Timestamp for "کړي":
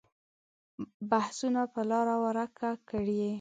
2.89-3.21